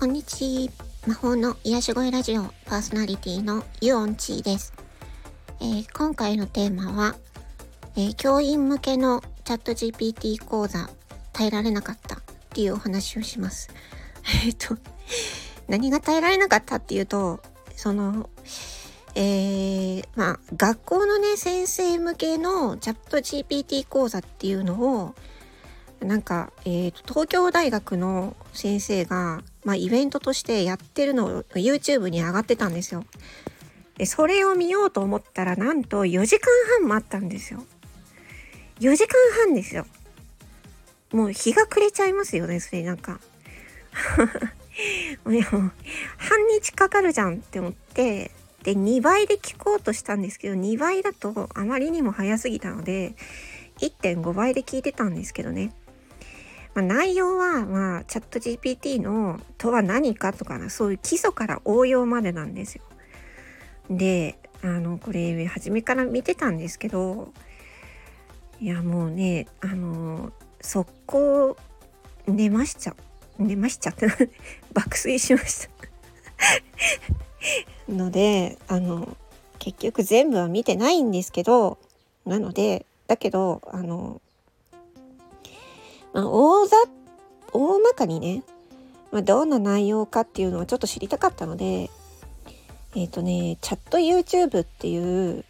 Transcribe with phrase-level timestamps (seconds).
[0.00, 0.86] こんにちは。
[1.08, 4.72] 魔法の癒し声ラジオパーソナリティのユオンチーです。
[5.60, 7.16] えー、今回のテーマは、
[7.96, 10.88] えー、教員向けのチャット GPT 講座
[11.34, 12.18] 耐えられなかったっ
[12.48, 13.68] ていうお話をします。
[14.46, 14.78] えっと、
[15.68, 17.42] 何が耐えられなかったっていうと、
[17.76, 18.30] その、
[19.14, 25.14] えー、まあ、学校のね、先生向けのチャット GPT 講座っていうのを、
[26.00, 33.04] なんか、えーと、東京大学の先生が、まあ、イベントとしてやってるのを YouTube に上がってたんですよ。
[33.96, 37.62] でそれを見ようと思ったらなんと4時間半もあったんですよ。
[38.80, 39.86] 4時間半ですよ。
[41.12, 43.20] もう日が暮れちゃいますよね、それなんか。
[46.16, 48.30] 半日かかるじゃんって思って、
[48.62, 53.14] で、2倍で聞こうとしたんですけど、2倍だとあまりにも早すぎたので、
[53.78, 55.72] 1.5倍で聞いてたんですけどね。
[56.74, 62.84] まあ、内容は、まあ、チャット GPT のとは何かとかな、そういう基礎から応用までなんですよ。
[63.90, 67.32] で、あの、これ、初めから見てたんですけど、
[68.60, 71.56] いや、もうね、あの、速攻、
[72.26, 72.96] 寝ましちゃ、
[73.38, 74.06] 寝ましちゃって、
[74.72, 75.70] 爆睡しました。
[77.88, 79.16] ので、あの、
[79.58, 81.78] 結局全部は見てないんですけど、
[82.26, 84.20] なので、だけど、あの、
[86.12, 86.76] まあ、大ざ
[87.52, 88.42] 大まかにね、
[89.12, 91.90] まあ、どんな内容かっていうのはちょっと知りたかったので
[92.94, 95.44] えっ、ー、とねチャット YouTube っていう、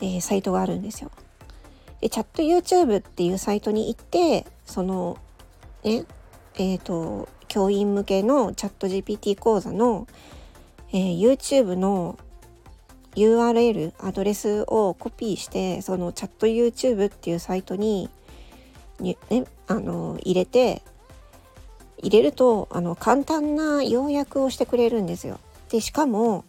[0.00, 1.10] えー、サイトがあるんですよ。
[2.00, 5.18] でチャット YouTube っていうサイトに行ってその
[5.82, 6.04] ね
[6.56, 10.06] えっ、ー、と教員向けのチャット GPT 講座の、
[10.92, 12.18] え YouTube の
[13.14, 18.10] URL アドレスをコピーしてそのチャット YouTube っていうサイトに
[19.00, 19.16] ね
[19.66, 20.82] あの入れて
[21.98, 25.40] 入れるとあの簡単な要約をしてくれるんですよ。
[25.70, 26.44] でしかも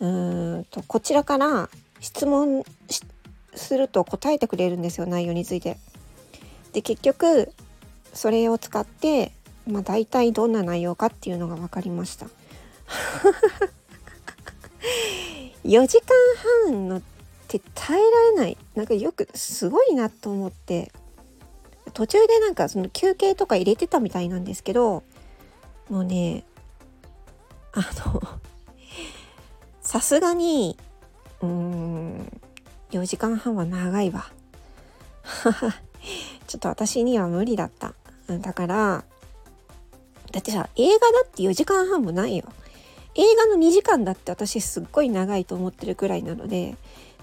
[0.00, 1.68] うーんとこちらから
[2.00, 2.64] 質問
[3.54, 5.76] すると答えてくれるんですよ内容について。
[6.72, 7.52] で結局
[8.14, 9.32] それを使って、
[9.66, 12.26] まあ、大体どんな内容かっていうのが分かりました。
[15.64, 16.06] 4時間
[16.66, 17.02] 半のっ
[17.46, 20.90] て耐えられないなんかよくすごいなと思って
[21.94, 25.02] 途中でなんかその休憩とか入れてたみたいなんですけど
[25.90, 26.44] もうね
[27.72, 28.22] あの
[29.80, 30.76] さすがに
[31.40, 32.40] うーん
[32.92, 34.26] 4時間半は長いわ。
[36.46, 37.94] ちょっと私には無理だった。
[38.28, 39.04] だから
[40.30, 42.44] だってさ映画だって4時間半もないよ。
[43.14, 46.76] 映画の2時間だって私すっごい長いと思ってるくらいなので、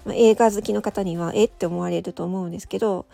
[0.04, 3.06] まあ、映画好きの方にはえって思われると思うんですけど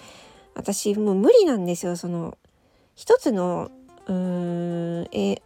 [0.56, 1.96] 私もう無理なんですよ。
[1.96, 2.36] その
[2.94, 3.70] 一つの
[4.06, 5.42] うーんえ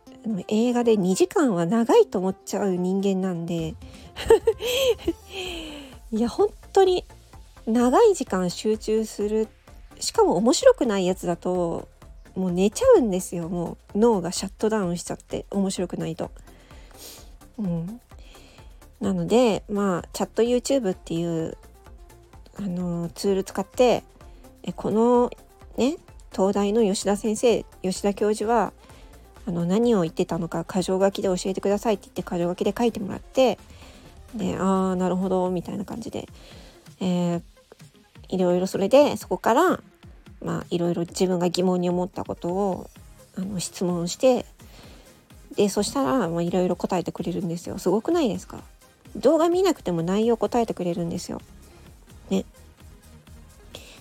[0.48, 3.74] 映画で2時間は長いと思っちゃう人間なんで。
[6.12, 7.04] いや本当に
[7.66, 9.48] 長い時間集中する
[9.98, 11.88] しかも面白くないやつだと
[12.34, 13.48] もう寝ちゃうんですよ。
[13.48, 16.30] もう脳がシャットダウンしちゃって面白くないと。
[17.58, 18.00] うん、
[19.00, 21.56] なのでまあチャット YouTube っていう
[22.56, 24.04] あのツール使って
[24.76, 25.30] この
[25.76, 25.96] ね
[26.32, 28.72] 東大の吉田先生吉田教授は
[29.46, 33.58] あの何を言ってたのか箇条書きで教えてくださいって言って箇条書きで書いてもらって
[34.34, 36.28] でああなるほどみたいな感じで、
[37.00, 37.42] えー、
[38.28, 39.80] いろいろそれでそこから
[40.42, 42.90] まあいろいろ自分が疑問に思ったことを
[43.36, 44.46] あの質問して
[45.56, 48.62] でそしたらいろいろ答えてくれるんですよすごくないですか？
[49.16, 51.40] 動画見なくても内容答えてくれるんですよ。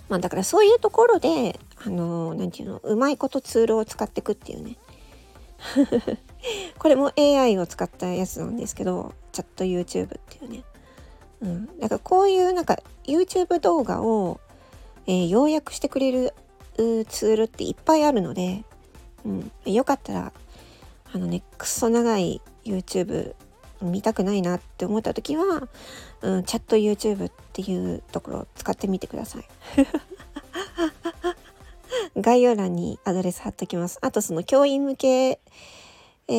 [0.10, 4.78] まあだからそういうところで、あの何て言うの、うまいことツールを使っていくっていうね。
[6.78, 10.64] これも AI を使ったやつなんですけど、チャット YouTube っていうね。
[11.42, 11.80] うん。
[11.80, 14.40] だからこういうなんか YouTube 動画を、
[15.06, 16.34] えー、要約してくれる
[16.78, 18.64] ツールっていっぱいあるので、
[19.26, 19.52] うん。
[19.66, 20.34] よかったら、
[21.12, 23.36] あのね、くそ長い YouTube
[23.82, 25.68] 見たくないなって思った時は、
[26.22, 29.46] うん、チャット YouTube っていうところを使ってみてください。
[32.18, 34.00] 概要欄にアドレス貼っときます。
[34.02, 35.40] あとその教員向け、
[36.28, 36.34] え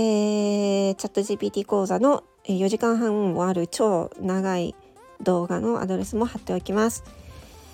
[0.90, 4.74] ー、チャット GPT 講座の4時間半もある超長い
[5.20, 7.04] 動画のアドレスも貼っておきます。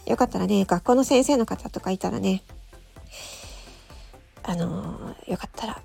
[0.07, 2.43] よかったらね、学校の先生の方とかいたらね、
[4.43, 5.83] あのー、よかったら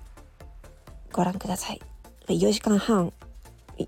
[1.12, 1.80] ご覧ください。
[2.28, 3.12] 4時間半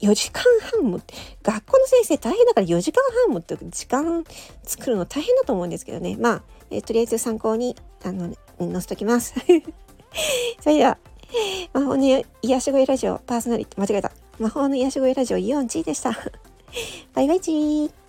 [0.01, 0.43] 4時間
[0.73, 1.01] 半も
[1.43, 4.25] 学校の先生大変だから4時間半もって時間
[4.65, 6.17] 作るの大変だと思うんですけどね。
[6.19, 9.35] まあ、え、とりあえず参考にあの載せときます。
[10.61, 10.99] それでは、
[11.73, 14.13] 魔法の癒し声ラジオパーソナリティ間違えた。
[14.39, 16.13] 魔法の癒し声ラジオイオンチーでした。
[17.15, 18.04] バイバイチー。